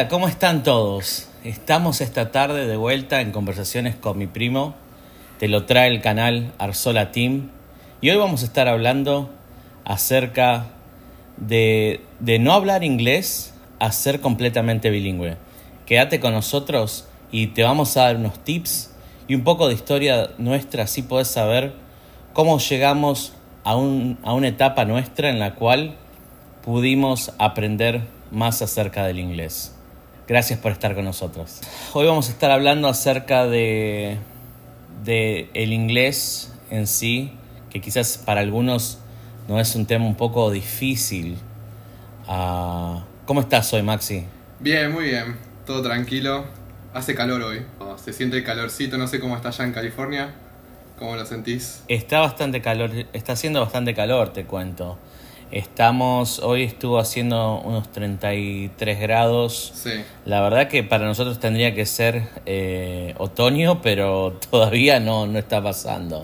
Hola, 0.00 0.08
¿cómo 0.08 0.28
están 0.28 0.62
todos? 0.62 1.28
Estamos 1.44 2.00
esta 2.00 2.32
tarde 2.32 2.66
de 2.66 2.78
vuelta 2.78 3.20
en 3.20 3.32
conversaciones 3.32 3.96
con 3.96 4.16
mi 4.16 4.26
primo. 4.26 4.74
Te 5.38 5.46
lo 5.46 5.66
trae 5.66 5.90
el 5.90 6.00
canal 6.00 6.54
Arzola 6.56 7.12
Team. 7.12 7.50
Y 8.00 8.08
hoy 8.08 8.16
vamos 8.16 8.40
a 8.40 8.46
estar 8.46 8.66
hablando 8.66 9.28
acerca 9.84 10.68
de, 11.36 12.00
no 12.40 12.54
hablar 12.54 12.82
inglés 12.82 13.52
a 13.78 13.92
ser 13.92 14.22
completamente 14.22 14.88
bilingüe. 14.88 15.36
Quédate 15.84 16.18
con 16.18 16.32
nosotros 16.32 17.06
y 17.30 17.48
te 17.48 17.62
vamos 17.62 17.98
a 17.98 18.04
dar 18.04 18.16
unos 18.16 18.42
tips 18.42 18.94
y 19.28 19.34
un 19.34 19.44
poco 19.44 19.68
de 19.68 19.74
historia 19.74 20.30
nuestra, 20.38 20.84
así 20.84 21.02
puedes 21.02 21.28
saber 21.28 21.74
cómo 22.32 22.58
llegamos 22.58 23.34
a, 23.64 23.72
a 23.72 23.76
una 24.32 24.48
etapa 24.48 24.86
nuestra 24.86 25.28
en 25.28 25.38
la 25.38 25.56
cual 25.56 25.96
pudimos 26.64 27.32
aprender 27.36 28.00
más 28.30 28.62
acerca 28.62 29.04
del 29.04 29.18
inglés. 29.18 29.74
Gracias 30.30 30.60
por 30.60 30.70
estar 30.70 30.94
con 30.94 31.04
nosotros. 31.04 31.58
Hoy 31.92 32.06
vamos 32.06 32.28
a 32.28 32.30
estar 32.30 32.52
hablando 32.52 32.86
acerca 32.86 33.48
de, 33.48 34.16
de 35.02 35.50
el 35.54 35.72
inglés 35.72 36.54
en 36.70 36.86
sí, 36.86 37.32
que 37.68 37.80
quizás 37.80 38.16
para 38.16 38.40
algunos 38.40 39.00
no 39.48 39.58
es 39.58 39.74
un 39.74 39.86
tema 39.86 40.06
un 40.06 40.14
poco 40.14 40.52
difícil. 40.52 41.36
Ah, 42.28 43.02
¿Cómo 43.26 43.40
estás 43.40 43.72
hoy, 43.72 43.82
Maxi? 43.82 44.24
Bien, 44.60 44.92
muy 44.92 45.06
bien. 45.06 45.36
Todo 45.66 45.82
tranquilo. 45.82 46.44
Hace 46.94 47.16
calor 47.16 47.42
hoy. 47.42 47.66
Se 47.96 48.12
siente 48.12 48.36
el 48.36 48.44
calorcito. 48.44 48.98
No 48.98 49.08
sé 49.08 49.18
cómo 49.18 49.34
está 49.34 49.48
allá 49.48 49.64
en 49.64 49.72
California. 49.72 50.32
¿Cómo 50.96 51.16
lo 51.16 51.26
sentís? 51.26 51.82
Está 51.88 52.20
bastante 52.20 52.62
calor, 52.62 52.92
está 53.12 53.32
haciendo 53.32 53.62
bastante 53.62 53.94
calor, 53.94 54.32
te 54.32 54.44
cuento. 54.44 54.96
Estamos, 55.52 56.38
hoy 56.38 56.62
estuvo 56.62 57.00
haciendo 57.00 57.60
unos 57.60 57.90
33 57.90 59.00
grados. 59.00 59.72
Sí. 59.74 59.90
La 60.24 60.40
verdad 60.42 60.68
que 60.68 60.84
para 60.84 61.06
nosotros 61.06 61.40
tendría 61.40 61.74
que 61.74 61.86
ser 61.86 62.28
eh, 62.46 63.14
otoño, 63.18 63.82
pero 63.82 64.38
todavía 64.50 65.00
no, 65.00 65.26
no 65.26 65.38
está 65.40 65.60
pasando. 65.60 66.22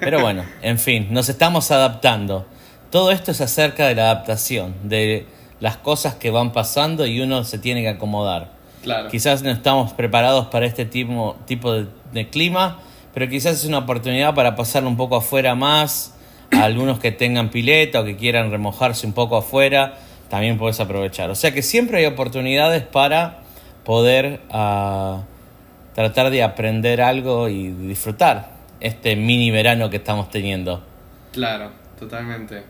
Pero 0.00 0.20
bueno, 0.20 0.44
en 0.60 0.80
fin, 0.80 1.06
nos 1.10 1.28
estamos 1.28 1.70
adaptando. 1.70 2.46
Todo 2.90 3.12
esto 3.12 3.30
es 3.30 3.40
acerca 3.40 3.86
de 3.86 3.94
la 3.94 4.10
adaptación, 4.10 4.74
de 4.82 5.26
las 5.60 5.76
cosas 5.76 6.16
que 6.16 6.30
van 6.30 6.52
pasando 6.52 7.06
y 7.06 7.20
uno 7.20 7.44
se 7.44 7.58
tiene 7.58 7.82
que 7.82 7.90
acomodar. 7.90 8.54
Claro. 8.82 9.08
Quizás 9.08 9.42
no 9.42 9.50
estamos 9.50 9.92
preparados 9.92 10.46
para 10.46 10.66
este 10.66 10.84
tipo, 10.84 11.36
tipo 11.46 11.72
de, 11.72 11.86
de 12.12 12.28
clima, 12.28 12.80
pero 13.14 13.28
quizás 13.28 13.54
es 13.54 13.64
una 13.66 13.78
oportunidad 13.78 14.34
para 14.34 14.56
pasar 14.56 14.84
un 14.84 14.96
poco 14.96 15.16
afuera 15.16 15.54
más, 15.54 16.13
algunos 16.60 16.98
que 16.98 17.12
tengan 17.12 17.50
pileta 17.50 18.00
o 18.00 18.04
que 18.04 18.16
quieran 18.16 18.50
remojarse 18.50 19.06
un 19.06 19.12
poco 19.12 19.36
afuera, 19.36 19.98
también 20.28 20.58
puedes 20.58 20.80
aprovechar. 20.80 21.30
O 21.30 21.34
sea 21.34 21.52
que 21.52 21.62
siempre 21.62 21.98
hay 21.98 22.06
oportunidades 22.06 22.82
para 22.82 23.40
poder 23.84 24.40
ah, 24.50 25.22
tratar 25.94 26.30
de 26.30 26.42
aprender 26.42 27.00
algo 27.00 27.48
y 27.48 27.70
disfrutar 27.70 28.50
este 28.80 29.16
mini 29.16 29.50
verano 29.50 29.90
que 29.90 29.96
estamos 29.96 30.30
teniendo. 30.30 30.82
Claro, 31.32 31.70
totalmente. 31.98 32.62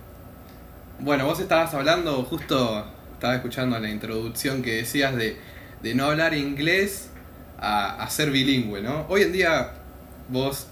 Bueno, 1.01 1.27
vos 1.27 1.41
estabas 1.41 1.75
hablando, 1.75 2.23
justo 2.25 2.87
estaba 3.13 3.37
escuchando 3.37 3.79
la 3.79 3.91
introducción 3.91 4.63
que 4.63 4.77
decías 4.77 5.17
de, 5.17 5.37
de 5.83 5.95
no 5.95 6.07
hablar 6.07 6.35
inglés 6.35 7.11
a 7.59 8.07
ser 8.11 8.31
bilingüe, 8.31 8.83
¿no? 8.83 9.07
Hoy 9.09 9.23
en 9.23 9.33
día 9.33 9.71
vos 10.29 10.67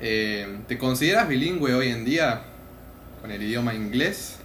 eh, 0.00 0.58
¿Te 0.66 0.78
consideras 0.78 1.28
bilingüe 1.28 1.74
hoy 1.74 1.88
en 1.88 2.04
día 2.04 2.42
con 3.20 3.30
el 3.30 3.42
idioma 3.42 3.74
inglés? 3.74 4.36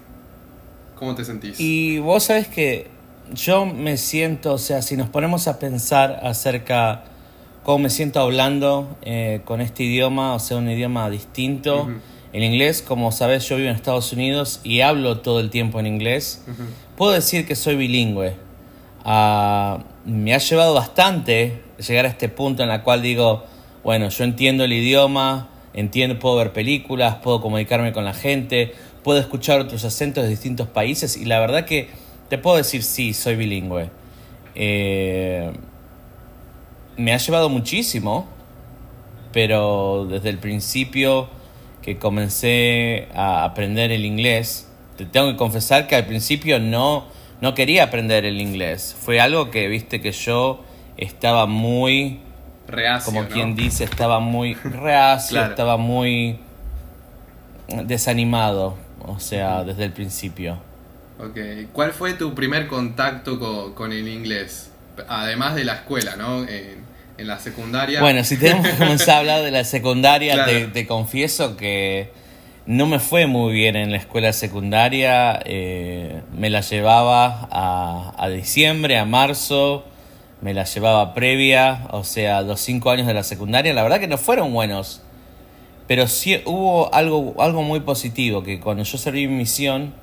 ¿Cómo 0.97 1.15
te 1.15 1.25
sentís? 1.25 1.59
Y 1.59 1.99
vos 1.99 2.25
sabés 2.25 2.47
que 2.47 2.87
yo 3.33 3.65
me 3.65 3.97
siento, 3.97 4.53
o 4.53 4.57
sea, 4.57 4.81
si 4.81 4.97
nos 4.97 5.09
ponemos 5.09 5.47
a 5.47 5.59
pensar 5.59 6.19
acerca 6.23 7.03
cómo 7.63 7.79
me 7.79 7.89
siento 7.89 8.19
hablando 8.19 8.95
eh, 9.01 9.41
con 9.45 9.61
este 9.61 9.83
idioma, 9.83 10.35
o 10.35 10.39
sea, 10.39 10.57
un 10.57 10.69
idioma 10.69 11.09
distinto. 11.09 11.83
Ujú. 11.83 11.93
El 12.33 12.43
inglés, 12.43 12.81
como 12.81 13.11
sabes, 13.11 13.47
yo 13.47 13.55
vivo 13.55 13.69
en 13.69 13.75
Estados 13.75 14.11
Unidos 14.11 14.59
y 14.63 14.81
hablo 14.81 15.19
todo 15.19 15.39
el 15.39 15.49
tiempo 15.49 15.79
en 15.79 15.87
inglés. 15.87 16.43
Puedo 16.97 17.13
decir 17.13 17.47
que 17.47 17.55
soy 17.55 17.77
bilingüe. 17.77 18.35
Ah, 19.05 19.79
me 20.05 20.33
ha 20.33 20.37
llevado 20.37 20.73
bastante 20.73 21.63
llegar 21.77 22.05
a 22.05 22.09
este 22.09 22.27
punto 22.27 22.61
en 22.61 22.67
la 22.67 22.83
cual 22.83 23.01
digo, 23.01 23.45
bueno, 23.85 24.09
yo 24.09 24.25
entiendo 24.25 24.65
el 24.65 24.73
idioma, 24.73 25.47
entiendo, 25.75 26.17
puedo 26.17 26.37
ver 26.37 26.53
películas, 26.53 27.17
puedo 27.17 27.41
comunicarme 27.41 27.93
con 27.93 28.05
la 28.05 28.13
gente, 28.13 28.73
puedo 29.03 29.19
escuchar 29.19 29.59
otros 29.59 29.85
acentos 29.85 30.23
de 30.23 30.29
distintos 30.29 30.67
países 30.67 31.17
y 31.17 31.25
la 31.25 31.39
verdad 31.39 31.65
que 31.65 31.89
te 32.29 32.37
puedo 32.39 32.57
decir 32.57 32.81
sí, 32.81 33.13
soy 33.13 33.35
bilingüe. 33.35 33.89
Eh, 34.55 35.51
me 36.97 37.13
ha 37.13 37.17
llevado 37.17 37.49
muchísimo, 37.49 38.25
pero 39.31 40.07
desde 40.09 40.29
el 40.29 40.39
principio 40.39 41.27
que 41.81 41.97
comencé 41.97 43.09
a 43.13 43.43
aprender 43.43 43.91
el 43.91 44.05
inglés, 44.05 44.69
te 44.97 45.05
tengo 45.05 45.29
que 45.29 45.35
confesar 45.35 45.87
que 45.87 45.95
al 45.95 46.05
principio 46.05 46.59
no, 46.59 47.05
no 47.41 47.53
quería 47.53 47.83
aprender 47.83 48.25
el 48.25 48.41
inglés. 48.41 48.95
Fue 48.99 49.19
algo 49.19 49.51
que, 49.51 49.67
viste, 49.67 50.01
que 50.01 50.13
yo 50.13 50.61
estaba 50.97 51.45
muy, 51.45 52.21
Reacio, 52.67 53.05
como 53.05 53.23
¿no? 53.23 53.29
quien 53.29 53.55
dice, 53.55 53.83
estaba 53.83 54.19
muy 54.19 54.55
reacio, 54.55 55.35
Claro. 55.37 55.49
estaba 55.51 55.77
muy 55.77 56.39
desanimado, 57.67 58.77
o 59.05 59.19
sea, 59.19 59.63
desde 59.63 59.85
el 59.85 59.91
principio. 59.91 60.57
Ok. 61.19 61.37
¿Cuál 61.73 61.91
fue 61.93 62.13
tu 62.13 62.33
primer 62.35 62.67
contacto 62.67 63.39
co- 63.39 63.73
con, 63.75 63.91
el 63.91 64.07
inglés? 64.07 64.71
Además 65.07 65.55
de 65.55 65.63
la 65.65 65.73
escuela, 65.75 66.15
¿no? 66.15 66.43
En, 66.43 66.83
en 67.17 67.27
la 67.27 67.39
secundaria. 67.39 68.01
Bueno, 68.01 68.23
si 68.23 68.37
tenemos 68.37 68.67
que 68.67 68.73
comenzar 68.77 69.15
a 69.15 69.19
hablar 69.19 69.41
de 69.43 69.51
la 69.51 69.63
secundaria, 69.63 70.33
Claro. 70.35 70.51
te, 70.51 70.67
te 70.67 70.87
confieso 70.87 71.55
que 71.57 72.11
no 72.65 72.85
me 72.87 72.99
fue 72.99 73.27
muy 73.27 73.53
bien 73.53 73.75
en 73.75 73.91
la 73.91 73.97
escuela 73.97 74.33
secundaria. 74.33 75.39
eh, 75.45 76.21
me 76.37 76.49
la 76.49 76.61
llevaba 76.61 77.47
a, 77.51 78.13
a 78.17 78.29
diciembre, 78.29 78.97
a 78.97 79.05
marzo, 79.05 79.85
me 80.41 80.53
la 80.53 80.65
llevaba 80.65 81.13
previa, 81.13 81.87
o 81.91 82.03
sea, 82.03 82.41
los 82.41 82.59
cinco 82.59 82.91
años 82.91 83.07
de 83.07 83.13
la 83.13 83.23
secundaria. 83.23 83.73
La 83.73 83.83
verdad 83.83 83.99
que 83.99 84.07
no 84.07 84.17
fueron 84.17 84.53
buenos. 84.53 85.01
Pero 85.87 86.07
sí 86.07 86.41
hubo 86.45 86.93
algo, 86.93 87.35
algo 87.39 87.61
muy 87.61 87.79
positivo, 87.79 88.43
que 88.43 88.59
cuando 88.59 88.83
yo 88.83 88.97
serví 88.97 89.27
mi 89.27 89.35
misión 89.35 89.93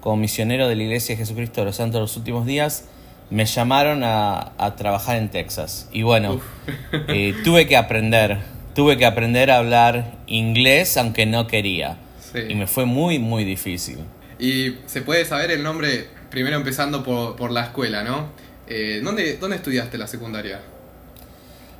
como 0.00 0.16
misionero 0.16 0.68
de 0.68 0.76
la 0.76 0.82
Iglesia 0.82 1.14
de 1.14 1.20
Jesucristo 1.20 1.60
de 1.60 1.66
los 1.66 1.76
Santos 1.76 1.94
de 1.94 2.00
los 2.00 2.16
Últimos 2.16 2.44
Días, 2.44 2.84
me 3.30 3.44
llamaron 3.44 4.02
a, 4.02 4.52
a 4.58 4.74
trabajar 4.76 5.16
en 5.16 5.28
Texas. 5.28 5.88
Y 5.92 6.02
bueno, 6.02 6.40
eh, 7.08 7.34
tuve 7.44 7.66
que 7.66 7.76
aprender, 7.76 8.38
tuve 8.74 8.96
que 8.96 9.06
aprender 9.06 9.50
a 9.50 9.58
hablar 9.58 10.12
inglés 10.26 10.96
aunque 10.96 11.26
no 11.26 11.46
quería. 11.46 11.98
Sí. 12.32 12.40
Y 12.48 12.54
me 12.54 12.66
fue 12.66 12.84
muy, 12.84 13.18
muy 13.18 13.44
difícil. 13.44 13.98
Y 14.38 14.76
se 14.86 15.02
puede 15.02 15.24
saber 15.24 15.50
el 15.50 15.62
nombre, 15.62 16.08
primero 16.30 16.56
empezando 16.56 17.02
por, 17.02 17.36
por 17.36 17.50
la 17.50 17.64
escuela, 17.64 18.02
¿no? 18.02 18.26
Eh, 18.68 19.00
¿dónde, 19.02 19.36
¿Dónde 19.38 19.56
estudiaste 19.56 19.96
la 19.98 20.06
secundaria? 20.06 20.60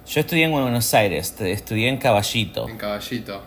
Yo 0.08 0.20
estudié 0.20 0.44
en 0.44 0.52
Buenos 0.52 0.94
Aires, 0.94 1.34
estudié 1.38 1.88
en 1.88 1.98
Caballito. 1.98 2.66
En 2.68 2.78
Caballito. 2.78 3.42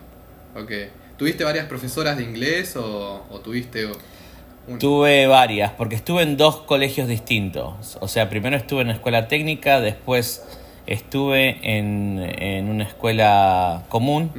Ok. 0.54 0.70
¿Tuviste 1.16 1.44
varias 1.44 1.66
profesoras 1.66 2.16
de 2.16 2.22
inglés 2.22 2.76
o, 2.76 3.26
o 3.30 3.40
tuviste 3.40 3.86
un... 3.86 4.78
Tuve 4.78 5.26
varias, 5.26 5.72
porque 5.72 5.96
estuve 5.96 6.22
en 6.22 6.36
dos 6.36 6.58
colegios 6.58 7.08
distintos. 7.08 7.98
O 8.00 8.06
sea, 8.06 8.28
primero 8.30 8.56
estuve 8.56 8.82
en 8.82 8.88
una 8.88 8.94
escuela 8.94 9.26
técnica, 9.26 9.80
después 9.80 10.44
estuve 10.86 11.58
en, 11.62 12.20
en 12.38 12.68
una 12.68 12.84
escuela 12.84 13.82
común, 13.88 14.30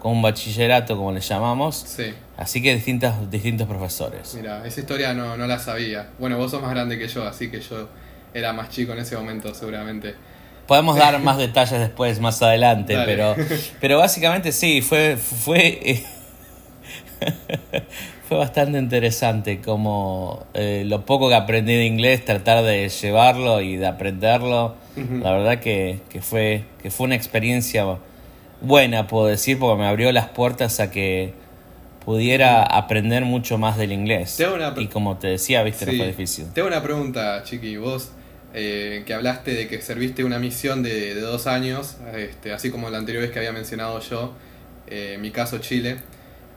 con 0.00 0.12
un 0.12 0.22
bachillerato, 0.22 0.96
como 0.98 1.12
le 1.12 1.20
llamamos. 1.20 1.76
Sí. 1.76 2.12
Así 2.36 2.62
que 2.62 2.74
distintas, 2.74 3.30
distintos 3.30 3.66
profesores. 3.66 4.34
Mira, 4.34 4.66
esa 4.66 4.80
historia 4.80 5.14
no, 5.14 5.36
no 5.38 5.46
la 5.46 5.58
sabía. 5.58 6.10
Bueno, 6.18 6.36
vos 6.36 6.50
sos 6.50 6.60
más 6.60 6.70
grande 6.70 6.98
que 6.98 7.08
yo, 7.08 7.26
así 7.26 7.50
que 7.50 7.60
yo 7.60 7.88
era 8.34 8.52
más 8.52 8.68
chico 8.70 8.92
en 8.92 8.98
ese 8.98 9.16
momento, 9.16 9.54
seguramente. 9.54 10.14
Podemos 10.66 10.96
dar 10.96 11.18
más 11.20 11.38
detalles 11.38 11.78
después, 11.78 12.20
más 12.20 12.40
adelante, 12.42 12.94
Dale. 12.94 13.06
pero, 13.06 13.36
pero 13.80 13.98
básicamente 13.98 14.50
sí, 14.50 14.80
fue, 14.82 15.16
fue, 15.16 16.02
fue 18.28 18.38
bastante 18.38 18.78
interesante 18.78 19.60
como 19.60 20.46
eh, 20.54 20.84
lo 20.86 21.04
poco 21.04 21.28
que 21.28 21.34
aprendí 21.34 21.74
de 21.74 21.84
inglés, 21.84 22.24
tratar 22.24 22.64
de 22.64 22.88
llevarlo 22.88 23.60
y 23.60 23.76
de 23.76 23.86
aprenderlo. 23.86 24.76
La 24.96 25.32
verdad 25.32 25.58
que, 25.58 25.98
que, 26.08 26.22
fue, 26.22 26.64
que 26.80 26.90
fue 26.90 27.06
una 27.06 27.16
experiencia 27.16 27.84
buena, 28.60 29.08
puedo 29.08 29.26
decir, 29.26 29.58
porque 29.58 29.82
me 29.82 29.88
abrió 29.88 30.12
las 30.12 30.28
puertas 30.28 30.78
a 30.78 30.90
que 30.92 31.34
pudiera 32.04 32.62
aprender 32.62 33.24
mucho 33.24 33.58
más 33.58 33.76
del 33.76 33.90
inglés. 33.92 34.40
Una 34.54 34.72
Y 34.76 34.86
como 34.86 35.16
te 35.18 35.26
decía, 35.28 35.62
viste, 35.64 35.84
no 35.86 35.92
Sí. 35.92 35.98
fue 35.98 36.06
difícil. 36.06 36.46
Tengo 36.54 36.68
una 36.68 36.80
pregunta, 36.82 37.42
Chiqui. 37.42 37.76
Vos 37.76 38.12
eh, 38.54 39.02
que 39.06 39.14
hablaste 39.14 39.54
de 39.54 39.68
que 39.68 39.82
serviste 39.82 40.24
una 40.24 40.38
misión 40.38 40.82
de, 40.82 41.14
dos 41.20 41.46
años, 41.46 41.96
este, 42.16 42.52
así 42.52 42.70
como 42.70 42.88
la 42.90 42.98
anterior 42.98 43.22
vez 43.22 43.32
que 43.32 43.38
había 43.38 43.52
mencionado 43.52 44.00
yo, 44.00 44.32
eh, 44.86 45.18
mi 45.20 45.30
caso 45.30 45.58
Chile. 45.58 45.98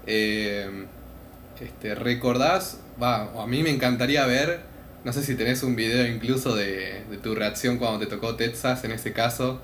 eh, 0.06 0.86
este, 1.60 1.96
¿Recordás? 1.96 2.80
Va, 3.02 3.44
a 3.44 3.48
mí 3.48 3.64
me 3.64 3.72
encantaría 3.72 4.26
ver 4.26 4.60
no 5.04 5.14
sé 5.14 5.24
si 5.24 5.36
tenés 5.36 5.64
un 5.64 5.76
video 5.76 6.06
incluso 6.06 6.54
de, 6.56 7.04
de 7.10 7.18
tu 7.18 7.34
reacción 7.34 7.78
cuando 7.78 8.00
te 8.00 8.08
tocó 8.08 8.36
Texas 8.36 8.84
en 8.84 8.92
ese 8.92 9.14
caso 9.14 9.62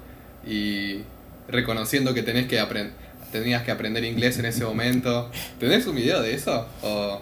y 0.48 1.02
reconociendo 1.50 2.14
que 2.14 2.24
tenés 2.24 2.48
que 2.48 2.62
aprender 2.62 2.94
tenías 3.34 3.64
que 3.64 3.72
aprender 3.72 4.06
inglés 4.06 4.38
en 4.38 4.46
ese 4.46 4.64
momento. 4.64 5.30
¿Tenés 5.60 5.86
un 5.88 5.96
video 5.96 6.22
de 6.22 6.36
eso? 6.36 6.68
O... 6.82 7.20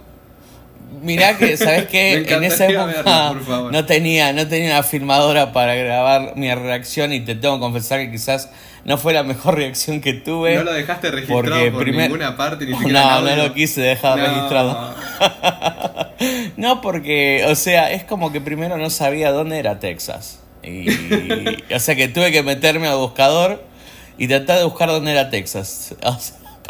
Mirá 1.01 1.37
que, 1.37 1.55
¿sabes 1.55 1.87
qué? 1.87 2.13
en 2.27 2.43
esa 2.43 2.67
época 2.67 3.33
no 3.71 3.85
tenía, 3.85 4.33
no 4.33 4.47
tenía 4.47 4.71
una 4.71 4.83
filmadora 4.83 5.53
para 5.53 5.73
grabar 5.75 6.33
mi 6.35 6.53
reacción 6.53 7.13
y 7.13 7.21
te 7.21 7.35
tengo 7.35 7.55
que 7.55 7.61
confesar 7.61 7.99
que 8.01 8.11
quizás 8.11 8.49
no 8.83 8.97
fue 8.97 9.13
la 9.13 9.23
mejor 9.23 9.55
reacción 9.57 10.01
que 10.01 10.13
tuve. 10.13 10.55
No 10.55 10.63
lo 10.63 10.73
dejaste 10.73 11.11
registrado 11.11 11.71
por 11.71 11.87
ninguna 11.87 12.35
parte, 12.35 12.65
ni 12.65 12.73
siquiera 12.77 13.21
No, 13.21 13.21
no 13.21 13.35
lo 13.35 13.53
quise 13.53 13.81
dejar 13.81 14.19
registrado. 14.19 14.95
no, 16.57 16.81
porque, 16.81 17.45
o 17.47 17.55
sea, 17.55 17.91
es 17.91 18.03
como 18.03 18.31
que 18.31 18.41
primero 18.41 18.77
no 18.77 18.89
sabía 18.89 19.31
dónde 19.31 19.59
era 19.59 19.79
Texas. 19.79 20.39
Y, 20.63 20.89
o 21.73 21.79
sea 21.79 21.95
que 21.95 22.07
tuve 22.07 22.31
que 22.31 22.43
meterme 22.43 22.87
al 22.87 22.97
buscador 22.97 23.63
y 24.17 24.27
tratar 24.27 24.59
de 24.59 24.65
buscar 24.65 24.89
dónde 24.89 25.11
era 25.11 25.29
Texas. 25.29 25.95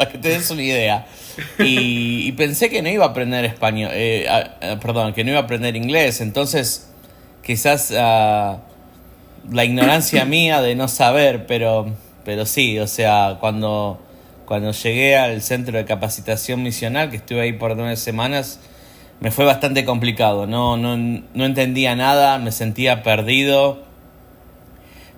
Para 0.02 0.12
que 0.12 0.18
te 0.18 0.30
des 0.30 0.50
una 0.50 0.62
idea. 0.62 1.06
Y, 1.58 2.32
pensé 2.32 2.68
que 2.68 2.82
no 2.82 2.88
iba 2.88 3.04
a 3.04 3.08
aprender 3.08 3.44
español, 3.44 3.90
eh, 3.94 4.26
perdón, 4.82 5.12
que 5.12 5.22
no 5.22 5.30
iba 5.30 5.40
a 5.40 5.42
aprender 5.44 5.76
inglés. 5.76 6.20
Entonces, 6.20 6.90
quizás 7.42 7.92
ah, 7.96 8.58
la 9.50 9.64
ignorancia 9.64 10.24
mía 10.26 10.60
de 10.60 10.74
no 10.74 10.88
saber, 10.88 11.46
pero, 11.46 11.86
pero 12.24 12.46
sí, 12.46 12.78
o 12.80 12.88
sea, 12.88 13.36
cuando, 13.38 14.00
cuando 14.44 14.72
llegué 14.72 15.16
al 15.16 15.40
centro 15.40 15.78
de 15.78 15.84
capacitación 15.84 16.62
misional, 16.62 17.10
que 17.10 17.16
estuve 17.16 17.42
ahí 17.42 17.52
por 17.52 17.76
nueve 17.76 17.96
semanas, 17.96 18.58
me 19.20 19.30
fue 19.30 19.44
bastante 19.44 19.84
complicado. 19.84 20.48
No, 20.48 20.76
no, 20.76 20.96
no 20.96 21.44
entendía 21.44 21.94
nada, 21.94 22.38
me 22.38 22.50
sentía 22.50 23.04
perdido. 23.04 23.84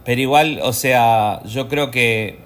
Pero 0.04 0.20
igual, 0.20 0.60
o 0.62 0.75
sea, 0.75 1.40
yo 1.46 1.69
creo 1.69 1.90
que 1.90 2.44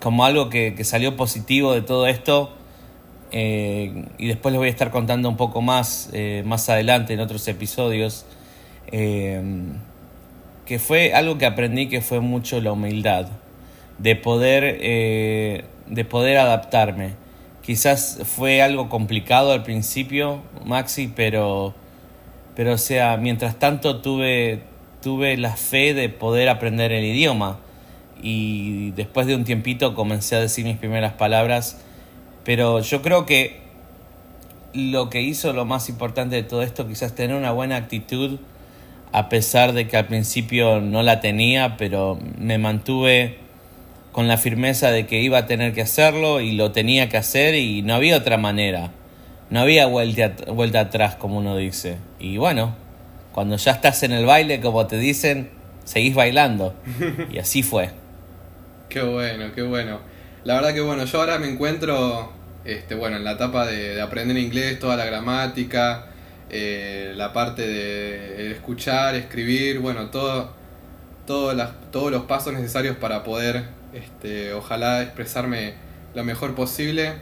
como 0.00 0.24
algo 0.24 0.48
que, 0.48 0.76
salió 0.84 1.16
positivo 1.16 1.72
de 1.74 1.82
todo 1.82 2.06
esto, 2.06 2.52
eh, 3.30 4.04
y 4.16 4.28
después 4.28 4.52
les 4.52 4.58
voy 4.58 4.68
a 4.68 4.70
estar 4.70 4.90
contando 4.90 5.28
un 5.28 5.36
poco 5.36 5.60
más 5.60 6.08
eh, 6.12 6.42
más 6.46 6.68
adelante 6.68 7.12
en 7.12 7.20
otros 7.20 7.46
episodios, 7.48 8.24
eh, 8.90 9.42
que 10.66 10.78
fue 10.78 11.12
algo 11.14 11.38
que 11.38 11.46
aprendí 11.46 11.88
que 11.88 12.00
fue 12.00 12.20
mucho 12.20 12.60
la 12.60 12.72
humildad, 12.72 13.28
de 13.98 14.16
poder, 14.16 14.80
de 15.86 16.04
poder 16.04 16.38
adaptarme. 16.38 17.14
Quizás 17.62 18.20
fue 18.24 18.62
algo 18.62 18.88
complicado 18.88 19.52
al 19.52 19.62
principio, 19.62 20.42
Maxi, 20.64 21.08
pero, 21.14 21.74
pero 22.54 22.74
o 22.74 22.78
sea, 22.78 23.16
mientras 23.16 23.58
tanto 23.58 24.00
tuve, 24.00 24.60
tuve 25.02 25.36
la 25.36 25.56
fe 25.56 25.94
de 25.94 26.08
poder 26.08 26.48
aprender 26.48 26.92
el 26.92 27.04
idioma 27.04 27.58
y 28.22 28.90
después 28.92 29.26
de 29.26 29.36
un 29.36 29.44
tiempito 29.44 29.94
comencé 29.94 30.36
a 30.36 30.40
decir 30.40 30.64
mis 30.64 30.76
primeras 30.76 31.12
palabras, 31.14 31.78
pero 32.44 32.80
yo 32.80 33.02
creo 33.02 33.26
que 33.26 33.60
lo 34.74 35.10
que 35.10 35.22
hizo 35.22 35.52
lo 35.52 35.64
más 35.64 35.88
importante 35.88 36.36
de 36.36 36.42
todo 36.42 36.62
esto 36.62 36.86
quizás 36.86 37.14
tener 37.14 37.36
una 37.36 37.52
buena 37.52 37.76
actitud 37.76 38.38
a 39.12 39.28
pesar 39.28 39.72
de 39.72 39.88
que 39.88 39.96
al 39.96 40.06
principio 40.06 40.80
no 40.80 41.02
la 41.02 41.20
tenía, 41.20 41.76
pero 41.76 42.18
me 42.38 42.58
mantuve 42.58 43.38
con 44.12 44.28
la 44.28 44.36
firmeza 44.36 44.90
de 44.90 45.06
que 45.06 45.22
iba 45.22 45.38
a 45.38 45.46
tener 45.46 45.72
que 45.72 45.82
hacerlo 45.82 46.40
y 46.40 46.52
lo 46.52 46.72
tenía 46.72 47.08
que 47.08 47.16
hacer 47.16 47.54
y 47.54 47.82
no 47.82 47.94
había 47.94 48.16
otra 48.16 48.36
manera. 48.36 48.90
No 49.50 49.60
había 49.60 49.86
vuelta, 49.86 50.34
vuelta 50.52 50.80
atrás, 50.80 51.16
como 51.16 51.38
uno 51.38 51.56
dice. 51.56 51.96
Y 52.18 52.36
bueno, 52.36 52.74
cuando 53.32 53.56
ya 53.56 53.72
estás 53.72 54.02
en 54.02 54.12
el 54.12 54.26
baile, 54.26 54.60
como 54.60 54.86
te 54.86 54.98
dicen, 54.98 55.50
seguís 55.84 56.14
bailando. 56.14 56.74
Y 57.32 57.38
así 57.38 57.62
fue. 57.62 57.90
Qué 58.88 59.02
bueno, 59.02 59.52
qué 59.54 59.62
bueno. 59.62 60.00
La 60.44 60.54
verdad 60.54 60.72
que 60.72 60.80
bueno, 60.80 61.04
yo 61.04 61.20
ahora 61.20 61.38
me 61.38 61.48
encuentro 61.48 62.32
este, 62.64 62.94
bueno, 62.94 63.16
en 63.16 63.24
la 63.24 63.32
etapa 63.32 63.66
de, 63.66 64.00
aprender 64.00 64.36
inglés, 64.36 64.78
toda 64.78 64.96
la 64.96 65.04
gramática, 65.04 66.06
eh, 66.50 67.12
la 67.16 67.32
parte 67.32 67.66
de 67.66 68.52
escuchar, 68.52 69.14
escribir, 69.14 69.78
bueno, 69.78 70.10
todo, 70.10 70.52
todo 71.26 71.54
las, 71.54 71.70
todos 71.90 72.10
los 72.10 72.24
pasos 72.24 72.52
necesarios 72.52 72.96
para 72.96 73.24
poder, 73.24 73.64
este, 73.92 74.52
ojalá, 74.52 75.02
expresarme 75.02 75.74
lo 76.14 76.24
mejor 76.24 76.54
posible 76.54 77.12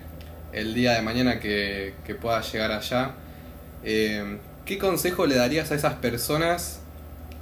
el 0.53 0.75
día 0.75 0.93
de 0.93 1.03
mañana 1.03 1.41
que, 1.41 1.95
pueda 2.21 2.41
llegar 2.43 2.73
allá. 2.73 3.13
Eh, 3.85 4.39
¿Qué 4.65 4.79
consejo 4.79 5.27
le 5.27 5.37
darías 5.37 5.71
a 5.71 5.75
esas 5.75 5.95
personas, 5.95 6.81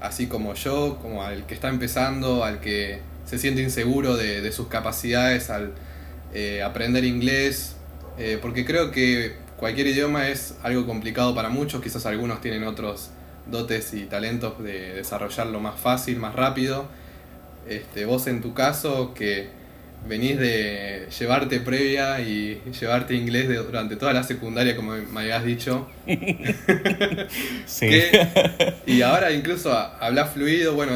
así 0.01 0.27
como 0.27 0.55
yo, 0.55 0.99
como 1.01 1.23
al 1.23 1.47
que 1.47 1.55
está 1.55 1.69
empezando, 1.69 2.45
al 2.45 2.61
que 2.61 3.01
se 3.25 3.39
siente 3.39 3.63
inseguro 3.63 4.17
de, 4.17 4.51
sus 4.53 4.69
capacidades 4.69 5.51
al 5.51 5.73
eh, 6.33 6.63
aprender 6.63 7.05
inglés, 7.05 7.77
eh, 8.19 8.39
porque 8.41 8.65
creo 8.65 8.91
que 8.91 9.37
cualquier 9.57 9.87
idioma 9.89 10.29
es 10.29 10.55
algo 10.63 10.87
complicado 10.87 11.35
para 11.35 11.49
muchos, 11.49 11.83
quizás 11.83 12.07
algunos 12.07 12.41
tienen 12.41 12.65
otros 12.65 13.11
dotes 13.47 13.93
y 13.95 14.05
talentos 14.05 14.63
de 14.63 14.95
desarrollarlo 14.95 15.61
más 15.61 15.79
fácil, 15.79 16.19
más 16.19 16.35
rápido. 16.35 16.87
Este, 17.69 18.05
vos 18.05 18.27
en 18.27 18.41
tu 18.41 18.55
caso, 18.55 19.15
que 19.15 19.49
venís 20.07 20.39
de 20.39 21.09
llevarte 21.19 21.61
previa 21.61 22.21
y 22.21 22.61
llevarte 22.79 23.15
inglés 23.15 23.49
durante 23.65 23.97
toda 23.97 24.13
la 24.13 24.23
secundaria, 24.23 24.77
como 24.77 24.93
me 24.93 25.21
habías 25.21 25.45
dicho. 25.45 25.89
sí. 27.67 27.91
y 28.87 29.03
ahora 29.03 29.33
incluso 29.33 29.73
hablas 29.77 30.33
fluido, 30.33 30.75
bueno, 30.75 30.93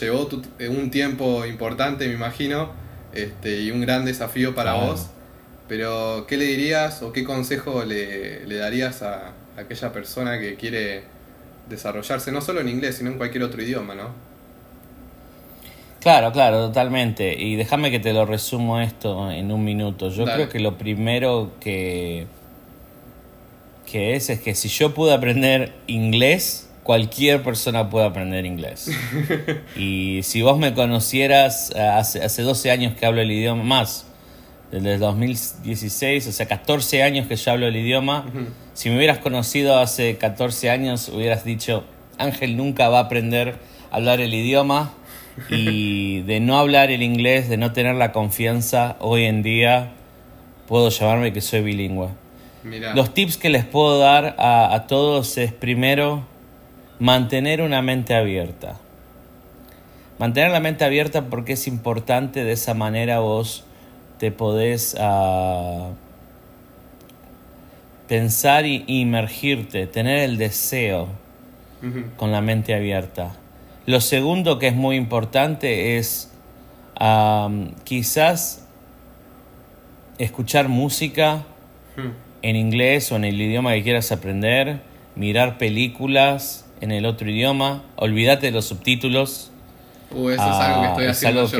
llevó 0.00 0.28
un 0.68 0.90
tiempo 0.90 1.46
importante, 1.46 2.06
me 2.06 2.14
imagino, 2.14 2.72
este, 3.14 3.62
y 3.62 3.70
un 3.70 3.80
gran 3.80 4.04
desafío 4.04 4.54
para 4.54 4.74
vos. 4.74 5.08
Pero, 5.68 6.26
¿qué 6.28 6.36
le 6.36 6.46
dirías 6.46 7.00
o 7.02 7.12
qué 7.12 7.22
consejo 7.24 7.84
le, 7.84 8.44
le 8.44 8.56
darías 8.56 9.02
a 9.02 9.32
aquella 9.56 9.92
persona 9.92 10.40
que 10.40 10.56
quiere 10.56 11.02
desarrollarse, 11.68 12.32
no 12.32 12.40
solo 12.40 12.60
en 12.60 12.68
inglés, 12.68 12.96
sino 12.96 13.10
en 13.10 13.16
cualquier 13.16 13.44
otro 13.44 13.62
idioma, 13.62 13.94
¿no? 13.94 14.29
Claro, 16.00 16.32
claro, 16.32 16.66
totalmente. 16.66 17.38
Y 17.38 17.56
déjame 17.56 17.90
que 17.90 18.00
te 18.00 18.12
lo 18.12 18.24
resumo 18.24 18.80
esto 18.80 19.30
en 19.30 19.52
un 19.52 19.62
minuto. 19.62 20.08
Yo 20.08 20.24
creo 20.24 20.48
que 20.48 20.58
lo 20.58 20.78
primero 20.78 21.52
que, 21.60 22.26
que 23.84 24.16
es 24.16 24.30
es 24.30 24.40
que 24.40 24.54
si 24.54 24.68
yo 24.68 24.94
pude 24.94 25.12
aprender 25.12 25.74
inglés, 25.86 26.70
cualquier 26.82 27.42
persona 27.42 27.90
puede 27.90 28.06
aprender 28.06 28.46
inglés. 28.46 28.90
y 29.76 30.20
si 30.22 30.40
vos 30.40 30.58
me 30.58 30.72
conocieras 30.72 31.70
eh, 31.76 31.80
hace, 31.80 32.24
hace 32.24 32.42
12 32.42 32.70
años 32.70 32.94
que 32.94 33.04
hablo 33.04 33.20
el 33.20 33.30
idioma 33.30 33.62
más, 33.62 34.06
desde 34.72 34.94
el 34.94 35.00
2016, 35.00 36.28
o 36.28 36.32
sea, 36.32 36.46
14 36.46 37.02
años 37.02 37.26
que 37.26 37.36
yo 37.36 37.52
hablo 37.52 37.66
el 37.66 37.76
idioma, 37.76 38.24
si 38.72 38.88
me 38.88 38.96
hubieras 38.96 39.18
conocido 39.18 39.78
hace 39.78 40.16
14 40.16 40.70
años, 40.70 41.08
hubieras 41.08 41.44
dicho, 41.44 41.84
Ángel 42.18 42.56
nunca 42.56 42.88
va 42.88 43.00
a 43.00 43.02
aprender 43.02 43.56
a 43.90 43.96
hablar 43.96 44.20
el 44.20 44.32
idioma 44.32 44.94
y 45.50 46.20
de 46.22 46.40
no 46.40 46.58
hablar 46.58 46.90
el 46.90 47.02
inglés, 47.02 47.48
de 47.48 47.56
no 47.56 47.72
tener 47.72 47.94
la 47.94 48.12
confianza, 48.12 48.96
hoy 49.00 49.24
en 49.24 49.42
día 49.42 49.92
puedo 50.68 50.88
llamarme 50.90 51.32
que 51.32 51.40
soy 51.40 51.62
bilingüe. 51.62 52.08
Los 52.94 53.14
tips 53.14 53.38
que 53.38 53.48
les 53.48 53.64
puedo 53.64 53.98
dar 53.98 54.36
a, 54.38 54.74
a, 54.74 54.86
todos 54.86 55.38
es 55.38 55.52
primero 55.52 56.24
mantener 56.98 57.62
una 57.62 57.80
mente 57.80 58.14
abierta. 58.14 58.76
Mantener 60.18 60.50
la 60.50 60.60
mente 60.60 60.84
abierta 60.84 61.26
porque 61.26 61.54
es 61.54 61.66
importante, 61.66 62.44
de 62.44 62.52
esa 62.52 62.74
manera 62.74 63.20
vos 63.20 63.64
te 64.20 64.30
podés 64.30 64.94
uh, 65.00 65.94
pensar 68.06 68.66
y 68.66 68.84
inmergirte, 68.86 69.86
tener 69.86 70.18
el 70.18 70.36
deseo 70.36 71.08
con 72.18 72.30
la 72.30 72.42
mente 72.42 72.74
abierta. 72.74 73.32
Lo 73.90 74.00
segundo 74.00 74.60
que 74.60 74.68
es 74.68 74.76
muy 74.76 74.94
importante 74.94 75.98
es 75.98 76.30
quizás 77.82 78.64
escuchar 80.18 80.68
música 80.68 81.42
hmm. 81.96 82.10
en 82.42 82.54
inglés 82.54 83.10
o 83.10 83.16
en 83.16 83.24
el 83.24 83.40
idioma 83.40 83.72
que 83.72 83.82
quieras 83.82 84.12
aprender, 84.12 84.78
mirar 85.16 85.58
películas 85.58 86.66
en 86.80 86.92
el 86.92 87.04
otro 87.04 87.28
idioma, 87.28 87.82
olvídate 87.96 88.46
de 88.46 88.52
los 88.52 88.66
subtítulos. 88.66 89.50
Uh, 90.12 90.28
eso 90.28 90.44
es 90.44 90.50
algo 90.50 90.82
que 90.82 90.86
estoy 90.86 91.06
ah, 91.06 91.10
haciendo 91.10 91.46
yo. 91.48 91.58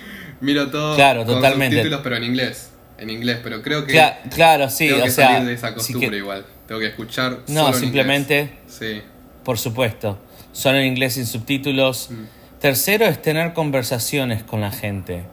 Miro 0.40 0.70
todo 0.70 0.96
claro, 0.96 1.26
con 1.26 1.34
totalmente. 1.34 1.76
subtítulos, 1.76 2.00
pero 2.02 2.16
en 2.16 2.24
inglés. 2.24 2.70
En 2.96 3.10
inglés, 3.10 3.40
pero 3.42 3.60
creo 3.60 3.84
que. 3.84 4.02
claro, 4.30 4.70
sí, 4.70 4.88
tengo 4.88 5.04
que 5.04 5.10
salir 5.10 5.46
de 5.46 5.52
esa 5.52 5.74
costumbre 5.74 6.16
igual. 6.16 6.46
Tengo 6.66 6.80
que 6.80 6.86
escuchar. 6.86 7.40
No, 7.48 7.70
simplemente. 7.74 8.56
Sí. 8.66 9.02
Por 9.44 9.58
supuesto 9.58 10.18
son 10.56 10.74
en 10.76 10.86
inglés 10.86 11.14
sin 11.14 11.26
subtítulos. 11.26 12.08
Mm. 12.10 12.14
Tercero 12.60 13.04
es 13.04 13.20
tener 13.20 13.52
conversaciones 13.52 14.42
con 14.42 14.62
la 14.62 14.70
gente 14.70 15.24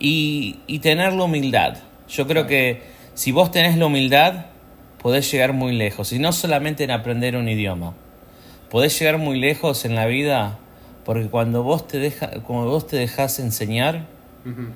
y, 0.00 0.60
y 0.66 0.78
tener 0.78 1.12
la 1.12 1.24
humildad. 1.24 1.76
Yo 2.08 2.26
creo 2.26 2.46
que 2.46 2.82
si 3.14 3.30
vos 3.30 3.50
tenés 3.50 3.76
la 3.76 3.86
humildad, 3.86 4.46
podés 5.02 5.30
llegar 5.30 5.52
muy 5.52 5.74
lejos. 5.74 6.12
Y 6.12 6.18
no 6.18 6.32
solamente 6.32 6.82
en 6.84 6.90
aprender 6.90 7.36
un 7.36 7.48
idioma. 7.48 7.92
podés 8.70 8.98
llegar 8.98 9.18
muy 9.18 9.38
lejos 9.38 9.84
en 9.84 9.94
la 9.94 10.06
vida 10.06 10.58
porque 11.04 11.28
cuando 11.28 11.62
vos 11.62 11.86
te, 11.86 11.98
deja, 11.98 12.28
cuando 12.46 12.70
vos 12.70 12.86
te 12.86 12.96
dejas 12.96 13.38
enseñar, 13.38 14.06
Ujú. 14.46 14.68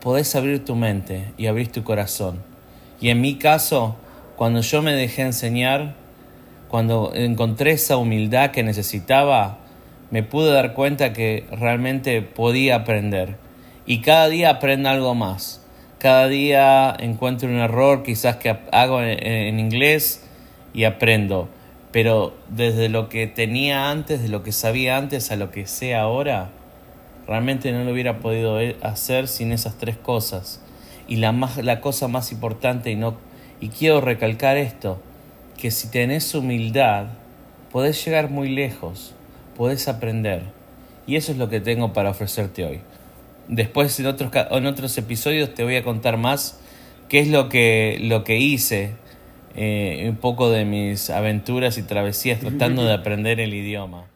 podés 0.00 0.34
abrir 0.34 0.64
tu 0.64 0.74
mente 0.74 1.32
y 1.36 1.46
abrir 1.46 1.70
tu 1.70 1.84
corazón. 1.84 2.38
Y 3.00 3.10
en 3.10 3.20
mi 3.20 3.36
caso, 3.36 3.96
cuando 4.36 4.62
yo 4.62 4.80
me 4.80 4.94
dejé 4.94 5.22
enseñar, 5.22 5.94
cuando 6.70 7.10
encontré 7.14 7.72
esa 7.72 7.96
humildad 7.96 8.52
que 8.52 8.62
necesitaba, 8.62 9.58
me 10.12 10.22
pude 10.22 10.52
dar 10.52 10.72
cuenta 10.72 11.12
que 11.12 11.44
realmente 11.50 12.22
podía 12.22 12.76
aprender. 12.76 13.34
Y 13.86 14.02
cada 14.02 14.28
día 14.28 14.50
aprendo 14.50 14.88
algo 14.88 15.16
más. 15.16 15.66
Cada 15.98 16.28
día 16.28 16.96
encuentro 16.96 17.48
un 17.48 17.56
error 17.56 18.04
quizás 18.04 18.36
que 18.36 18.56
hago 18.70 19.02
en, 19.02 19.58
inglés 19.58 20.24
y 20.72 20.84
aprendo. 20.84 21.48
Pero 21.90 22.34
desde 22.48 22.88
lo 22.88 23.08
que 23.08 23.26
tenía 23.26 23.90
antes, 23.90 24.22
de 24.22 24.28
lo 24.28 24.44
que 24.44 24.52
sabía 24.52 24.96
antes 24.96 25.32
a 25.32 25.36
lo 25.36 25.50
que 25.50 25.66
sé 25.66 25.96
ahora, 25.96 26.50
realmente 27.26 27.72
no 27.72 27.82
lo 27.82 27.90
hubiera 27.90 28.20
podido 28.20 28.58
hacer 28.82 29.26
sin 29.26 29.50
esas 29.50 29.76
tres 29.76 29.96
cosas. 29.96 30.62
Y 31.08 31.16
la, 31.16 31.32
más, 31.32 31.56
la 31.56 31.80
cosa 31.80 32.06
más 32.06 32.30
importante, 32.30 32.92
y, 32.92 32.94
no, 32.94 33.16
y 33.60 33.70
quiero 33.70 34.00
recalcar 34.00 34.56
esto, 34.56 35.02
que 35.60 35.70
si 35.70 35.88
tenés 35.88 36.34
humildad, 36.34 37.06
podés 37.70 38.04
llegar 38.04 38.30
muy 38.30 38.48
lejos, 38.48 39.14
podés 39.56 39.88
aprender. 39.88 40.42
Y 41.06 41.16
eso 41.16 41.32
es 41.32 41.38
lo 41.38 41.48
que 41.48 41.60
tengo 41.60 41.92
para 41.92 42.10
ofrecerte 42.10 42.64
hoy. 42.64 42.80
Después 43.48 43.98
en 44.00 44.06
otros, 44.06 44.30
en 44.50 44.66
otros 44.66 44.96
episodios 44.96 45.54
te 45.54 45.64
voy 45.64 45.76
a 45.76 45.82
contar 45.82 46.16
más 46.16 46.60
qué 47.08 47.20
es 47.20 47.28
lo 47.28 47.48
que, 47.48 47.98
lo 48.00 48.24
que 48.24 48.38
hice, 48.38 48.92
eh, 49.56 50.06
un 50.08 50.16
poco 50.16 50.50
de 50.50 50.64
mis 50.64 51.10
aventuras 51.10 51.76
y 51.76 51.82
travesías 51.82 52.40
tratando 52.40 52.84
de 52.84 52.94
aprender 52.94 53.40
el 53.40 53.52
idioma. 53.52 54.06